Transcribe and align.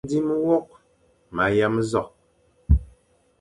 Mendzim 0.03 0.27
nwokh 0.39 0.71
ma 1.35 1.45
yam 1.57 1.75
nzokh. 1.83 2.15